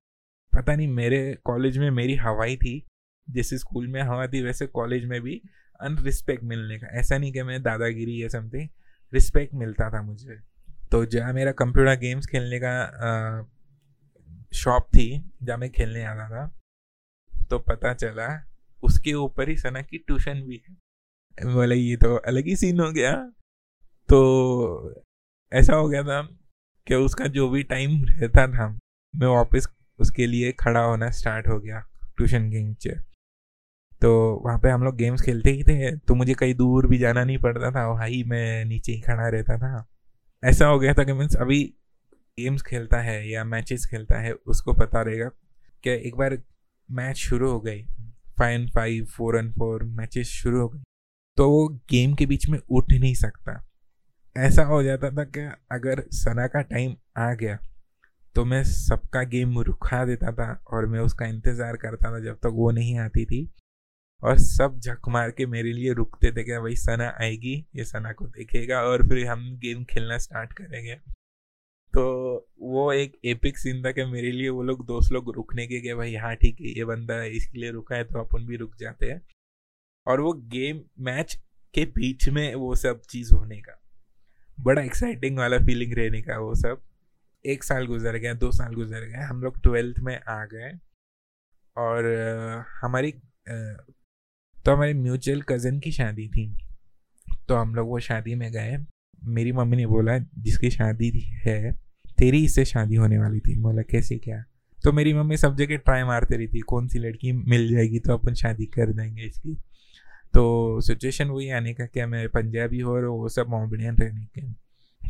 [0.53, 2.85] पता नहीं, मेरे कॉलेज में मेरी हवाई थी,
[3.29, 5.40] जैसे स्कूल में हवा थी, वैसे कॉलेज में भी
[5.81, 8.68] अनरिस्पेक्ट मिलने का। ऐसा नहीं कि मैं दादागिरी या समथिंग
[9.12, 10.38] रिस्पेक्ट मिलता था मुझे।
[10.90, 13.48] तो जहाँ मेरा कंप्यूटर गेम्स खेलने का
[14.55, 16.46] शॉप थी, जहाँ मैं खेलने आता था
[17.51, 18.29] तो पता चला,
[18.83, 20.75] उसके ऊपर ही सना की ट्यूशन भी है।
[21.44, 23.12] बोले, ये तो अलग ही सीन हो गया।
[24.09, 24.94] तो
[25.53, 26.20] ऐसा हो गया था
[26.87, 28.68] कि उसका जो भी टाइम रहता था,
[29.14, 29.68] मैं वापस
[29.99, 31.81] उसके लिए खड़ा होना स्टार्ट हो गया
[32.16, 32.97] ट्यूशन के नीचे।
[34.03, 34.12] तो
[34.45, 37.38] वहाँ पे हम लोग गेम्स खेलते ही थे तो मुझे कहीं दूर भी जाना नहीं
[37.38, 39.87] पड़ता था ही मैं नीचे ही खड़ा रहता था।
[40.42, 41.62] ऐसा हो गया था कि मीन्स अभी
[42.40, 45.29] गेम्स खेलता है या मैचेस खेलता है, उसको पता रहेगा
[45.85, 46.38] कि एक बार
[46.90, 47.83] मैच शुरू हो गई।
[48.38, 50.83] Five and five four and four matches शुरू हो गई।
[51.37, 53.53] तो वो गेम के बीच में उठ नहीं सकता।
[54.37, 55.40] ऐसा हो जाता था कि
[55.73, 57.59] अगर सना का टाइम आ गया
[58.37, 62.53] तो मैं सबका गेम रुखा देता था और मैं उसका इंतज़ार करता था जब तक
[62.55, 63.49] वो नहीं आती थी।
[64.23, 68.12] और सब झक मार के मेरे लिए रुकते थे कि भाई सना आएगी, ये सना
[68.12, 70.95] को देखेगा और फिर हम गेम खेलना स्टार्ट करेंगे।
[71.95, 72.05] तो
[72.62, 75.95] वो एक एपिक सीन था कि मेरे लिए वो लोग दोस्त लोग रुकने के कि
[75.95, 79.11] भाई हाँ ठीक है, ये बंदा इसके लिए रुका है तो अपन भी रुक जाते
[79.11, 79.21] हैं।
[80.07, 81.38] और वो गेम मैच
[81.75, 83.79] के बीच में वो सब चीज़ होने का।
[84.59, 86.81] बड़ा एक्साइटिंग वाला फीलिंग रहने का वो सब।
[87.45, 90.73] एक साल गुजर गया, दो साल गुजर गए, हम लोग ट्वेल्थ में आ गए।
[91.77, 92.07] और
[92.83, 93.12] हमारी
[94.65, 96.47] तो हमारी म्यूचुअल कज़न की शादी थी।
[97.49, 98.77] तो हम लोग वो शादी में गए।
[99.25, 101.11] मेरी मम्मी ने बोला, जिसकी शादी
[101.47, 101.73] है,
[102.19, 104.43] तेरी इससे शादी होने वाली थी। बोला, कैसे, क्या?
[104.85, 108.12] तो मेरी मम्मी सब जगह ट्राई मारते रही थी, कौन सी लड़की मिल जाएगी तो
[108.12, 109.57] अपन शादी कर देंगे इसकी।
[110.35, 114.62] तो सिचुएशन वही आने का क्या मैं पंजाबी हो और वो सब मोहम्मदियन रहने के।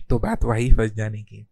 [0.09, 1.47] तो बात वही फंस जाने की।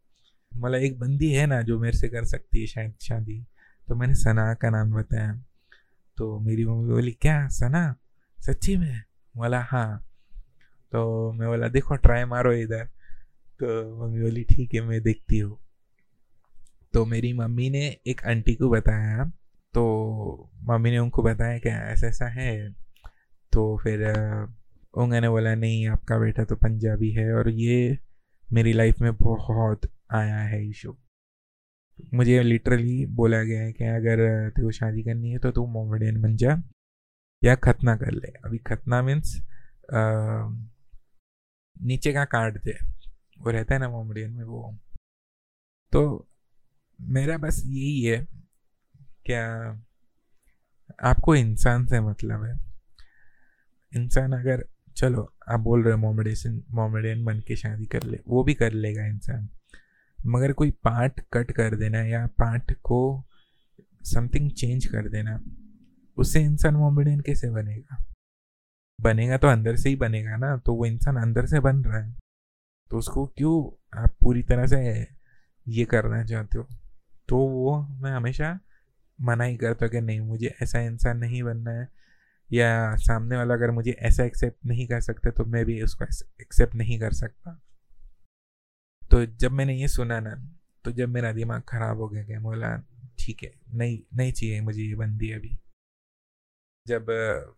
[0.57, 3.47] मतलब एक बंदी है ना जो मेरे से कर सकती है शायद शादी।
[3.89, 5.45] तो मैंने सना का नाम बताया।
[6.17, 7.97] तो मेरी मम्मी बोली, क्या सना?
[8.47, 9.03] सच्ची में?
[9.37, 10.07] बोला हाँ।
[10.93, 12.85] तो मैं बोला, देखो ट्राई मारो इधर।
[13.61, 15.59] तो मम्मी बोली, ठीक है, मैं देखती हूँ।
[16.93, 19.25] तो मेरी मम्मी ने एक आंटी को बताया।
[19.75, 22.77] तो मम्मी ने उनको बताया क्या ऐसा ऐसा है।
[23.53, 24.07] तो फिर
[24.95, 27.99] उन्होंने बोला, नहीं, आपका बेटा तो पंजाबी है। और ये
[28.49, 30.97] मेरी लाइफ में बहुत आया है इशू
[32.15, 34.17] मुझे लिटरली बोला गया है कि अगर
[34.51, 36.57] तेरे को शादी करनी है तो तू मोमेडियन बन जा,
[37.43, 39.37] या खतना कर ले। अभी खतना मीन्स
[41.77, 42.77] नीचे का काट दे।
[43.39, 44.75] वो रहता है ना मोमेडियन में वो।
[45.93, 46.03] तो
[46.99, 48.27] मेरा बस यही है,
[49.27, 49.45] क्या
[51.03, 52.55] आपको इंसान से मतलब है।
[53.93, 54.65] इंसान अगर,
[54.97, 58.73] चलो, आप बोल रहे हो मोमेडियन मोमेडियन बन के शादी कर ले, वो भी कर
[58.73, 59.49] लेगा इंसान।
[60.19, 63.01] मगर कोई पार्ट कट कर देना या पार्ट को
[64.05, 65.41] समथिंग चेंज कर देना,
[66.19, 68.05] उससे इंसान मोमेडियन कैसे बनेगा?
[68.99, 72.15] बनेगा तो अंदर से ही बनेगा ना तो वो इंसान अंदर से बन रहा है।
[72.91, 73.57] तो उसको क्यों
[74.03, 74.79] आप पूरी तरह से
[75.69, 76.67] ये करना चाहते हो?
[77.29, 78.59] तो वो मैं हमेशा
[79.19, 81.89] मना ही करता हूँ कि नहीं, मुझे ऐसा इंसान नहीं बनना है।
[82.51, 86.05] या सामने वाला अगर मुझे ऐसा एक्सेप्ट नहीं कर सकता तो मैं भी उसको
[86.41, 87.61] एक्सेप्ट नहीं कर सकता।
[89.03, 90.35] तो जब मैंने ये सुना ना
[90.85, 92.77] तो जब मेरा दिमाग ख़राब हो गया क्या बोला,
[93.19, 95.57] ठीक है नहीं नहीं चाहिए मुझे ये बंदी अभी।
[96.87, 97.07] जब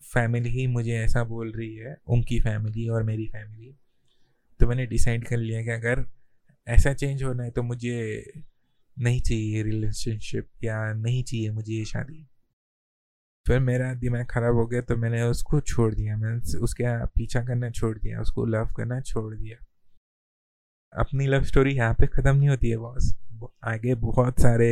[0.05, 3.75] फैमिली ही मुझे ऐसा बोल रही है, उनकी फैमिली और मेरी फैमिली
[4.61, 6.05] तो मैंने डिसाइड कर लिया कि अगर
[6.67, 8.33] ऐसा चेंज होना है तो मुझे
[8.97, 12.27] नहीं चाहिए रिलेशनशिप या नहीं चाहिए मुझे ये शादी।
[13.47, 17.71] फिर मेरा दिमाग ख़राब हो गया तो मैंने उसको छोड़ दिया। मैंने उसके पीछा करना
[17.71, 19.57] छोड़ दिया, उसको लव करना छोड़ दिया।
[20.93, 23.15] अपनी लव स्टोरी यहाँ पे ख़त्म नहीं होती है बॉस
[23.65, 24.69] आगे बहुत सारे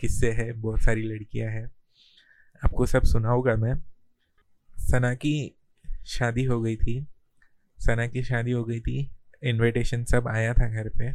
[0.00, 1.70] किस्से हैं, बहुत सारी लड़कियाँ हैं।
[2.62, 3.74] आपको सब सुना होगा मैं।
[4.78, 5.54] सना की
[6.06, 7.06] शादी हो गई थी।
[7.78, 9.10] सना की शादी हो गई थी।
[9.42, 11.12] इनविटेशन सब आया था घर पे।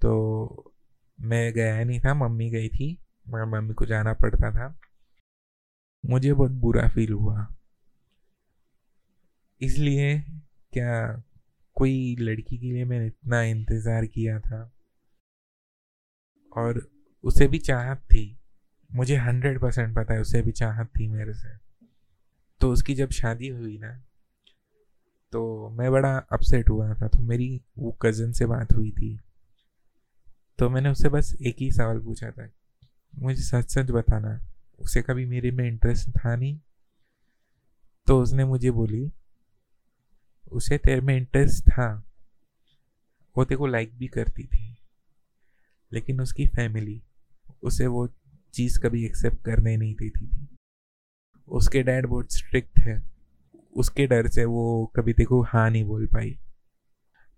[0.00, 0.72] तो
[1.18, 4.78] मैं गया नहीं था, मम्मी गई थी। मम्मी को जाना पड़ता था।
[6.04, 7.46] मुझे बहुत बुरा फील हुआ।
[9.60, 10.18] इसलिए
[10.72, 11.22] क्या
[11.76, 14.60] कोई लड़की के लिए मैंने इतना इंतज़ार किया था?
[16.56, 16.80] और
[17.24, 18.24] उसे भी चाहत थी।
[18.90, 21.56] मुझे हंड्रेड परसेंट पता है, उसे भी चाहत थी मेरे से।
[22.60, 23.90] तो उसकी जब शादी हुई ना
[25.32, 29.18] तो मैं बड़ा अपसेट हुआ था। तो मेरी वो कज़न से बात हुई थी।
[30.58, 32.48] तो मैंने उससे बस एक ही सवाल पूछा था,
[33.14, 34.38] मुझे सच सच बताना।
[34.78, 36.60] उसे कभी मेरे में इंटरेस्ट था नहीं।
[38.06, 39.12] तो उसने मुझे बोली,
[40.52, 42.04] उसे तेरे में इंटरेस्ट था।
[43.36, 44.76] वो तेरे को लाइक भी करती थी,
[45.92, 47.02] लेकिन उसकी फैमिली
[47.62, 48.08] उसे वो
[48.54, 50.56] चीज़ कभी एक्सेप्ट करने नहीं देती थी।
[51.48, 53.02] उसके डैड बहुत स्ट्रिक्ट है।
[53.76, 56.38] उसके डर से वो कभी को हाँ नहीं बोल पाई।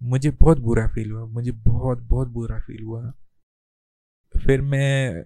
[0.03, 3.13] मुझे बहुत बुरा फील हुआ, मुझे बहुत बहुत बुरा फील हुआ।
[4.47, 5.23] फिर मैं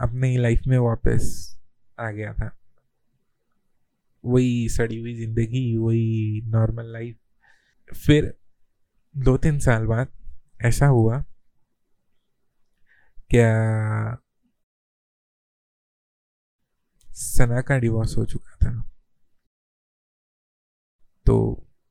[0.00, 1.55] अपनी लाइफ में वापस
[1.98, 2.50] आ गया था।
[4.24, 7.16] वही सड़ी हुई ज़िंदगी, वही नॉर्मल लाइफ
[7.96, 8.34] फिर
[9.14, 10.08] दो तीन साल बाद
[10.64, 11.22] ऐसा हुआ,
[13.30, 13.48] क्या
[17.08, 18.72] सना का डिवोर्स हो चुका था।
[21.26, 21.36] तो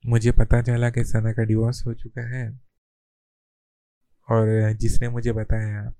[0.03, 2.47] मुझे पता चला कि सना का डिवोर्स हो चुका है।
[4.27, 5.91] और जिसने मुझे बताया,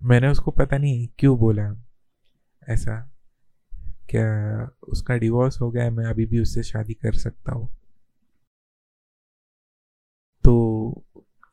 [0.00, 1.68] मैंने उसको पता नहीं क्यों बोला।
[2.68, 3.12] ऐसा?
[4.10, 4.26] क्या
[4.88, 5.90] उसका डिवोर्स हो गया है?
[5.90, 7.68] मैं अभी भी उससे शादी कर सकता हूँ?
[10.44, 11.04] तो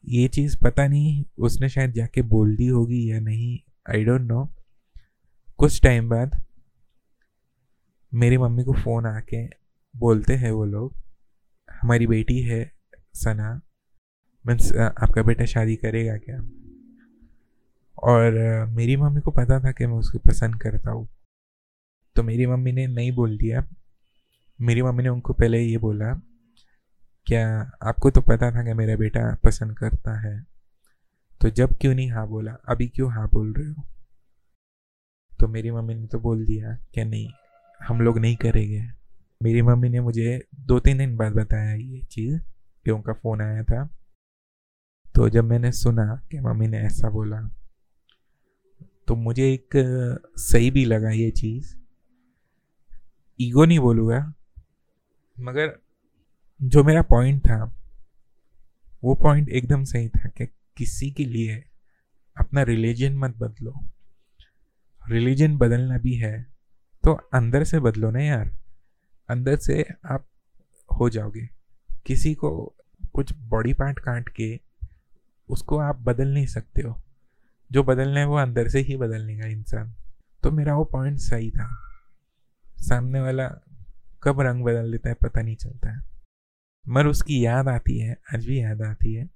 [0.05, 4.45] ये चीज़ पता नहीं, उसने शायद जाके बोल दी होगी या नहीं आई डोंट नो
[5.57, 6.41] कुछ टाइम बाद
[8.11, 9.45] मेरी मम्मी को फ़ोन आके
[9.95, 10.93] बोलते हैं वो लोग,
[11.69, 12.71] हमारी बेटी है,
[13.13, 13.61] सना,
[14.45, 16.37] मीन्स, आपका बेटा शादी करेगा क्या?
[18.03, 18.33] और
[18.65, 21.07] मेरी मम्मी को पता था कि मैं उसको पसंद करता हूँ।
[22.15, 23.63] तो मेरी मम्मी ने नहीं बोल दिया।
[24.61, 26.13] मेरी मम्मी ने उनको पहले ये बोला,
[27.27, 30.45] क्या आपको तो पता था कि मेरा बेटा पसंद करता है?
[31.41, 32.51] तो जब क्यों नहीं हाँ बोला?
[32.69, 33.83] अभी क्यों हाँ बोल रहे हो?
[35.39, 37.29] तो मेरी मम्मी ने तो बोल दिया कि नहीं,
[37.81, 38.83] हम लोग नहीं करेंगे।
[39.43, 42.39] मेरी मम्मी ने मुझे दो तीन दिन बाद बताया ये चीज़
[42.85, 43.89] कि उनका फ़ोन आया था।
[45.15, 47.41] तो जब मैंने सुना कि मम्मी ने ऐसा बोला
[49.07, 49.69] तो मुझे एक
[50.37, 51.75] सही भी लगा ये चीज़।
[53.39, 54.19] ईगो नहीं बोलूँगा,
[55.37, 55.79] मगर
[56.61, 57.63] जो मेरा पॉइंट था,
[59.03, 60.45] वो पॉइंट एकदम सही था कि
[60.77, 61.63] किसी के लिए
[62.37, 63.73] अपना रिलीजन मत बदलो।
[65.01, 66.35] रिलीजन बदलना भी है
[67.03, 68.51] तो अंदर से बदलो ना यार।
[69.29, 70.27] अंदर से आप
[70.89, 71.47] हो जाओगे।
[72.05, 72.51] किसी को
[73.13, 74.59] कुछ बॉडी पार्ट काट के,
[75.49, 77.01] उसको आप बदल नहीं सकते हो।
[77.73, 79.95] जो बदलना है वो अंदर से ही बदलने का इंसान।
[80.43, 81.79] तो मेरा वो पॉइंट सही था।
[82.77, 83.47] सामने वाला
[84.23, 86.03] कब रंग बदल देता है पता नहीं चलता है।
[86.89, 89.29] मगर उसकी याद आती है, आज भी याद आती है।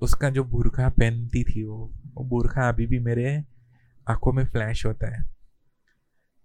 [0.00, 3.44] उसका जो बुरखा पहनती थी वो वो बुरखा अभी भी मेरे
[4.08, 5.30] आँखों में फ्लैश होता है।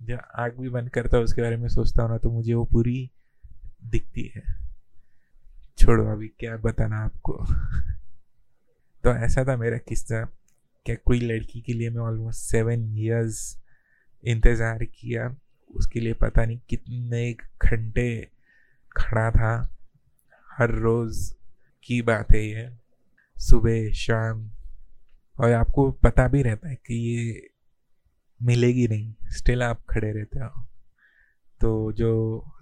[0.01, 2.65] जब आग भी बंद करता हूँ, उसके बारे में सोचता हूँ ना तो मुझे वो
[2.65, 3.11] पूरी
[3.85, 4.43] दिखती है।
[5.77, 7.45] छोड़ो अभी, क्या बताना आपको?
[9.03, 10.29] तो ऐसा था मेरा किस्सा।
[10.85, 13.63] क्या कोई लड़की के लिए मैं ऑलमोस्ट सेवन इयर्स
[14.23, 15.35] इंतज़ार किया।
[15.75, 18.31] उसके लिए पता नहीं कितने घंटे
[18.97, 19.77] खड़ा था।
[20.51, 21.33] हर रोज़
[21.83, 22.69] की बात है ये,
[23.37, 24.51] सुबह, शाम।
[25.39, 27.49] और आपको पता भी रहता है कि ये
[28.41, 30.67] मिलेगी नहीं। स्टिल आप खड़े रहते हो।
[31.61, 32.11] तो जो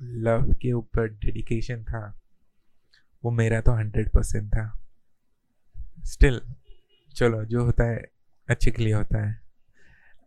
[0.02, 2.22] लव के ऊपर डेडिकेशन था,
[3.24, 4.86] वो मेरा तो हंड्रेड परसेंट था।
[6.04, 6.42] स्टिल
[7.16, 8.02] चलो, जो होता है,
[8.50, 9.42] अच्छे के लिए होता है।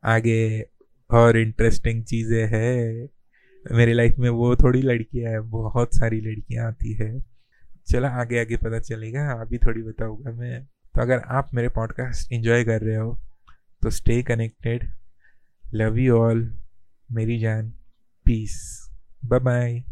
[0.05, 0.67] आगे
[1.11, 3.09] और इंटरेस्टिंग चीज़ें है।
[3.73, 7.25] मेरी लाइफ में वो थोड़ी लड़कियाँ है, बहुत सारी लड़कियाँ आती है।
[7.89, 12.33] चलो, आगे आगे पता चलेगा। आप अभी थोड़ी बताऊँगा मैं। तो अगर आप मेरे पॉडकास्ट
[12.33, 13.19] इंजॉय कर रहे हो
[13.83, 14.91] तो stay connected
[15.75, 16.59] love you all
[17.13, 17.73] मेरी जान।
[18.25, 18.87] Piece
[19.25, 19.85] bye bye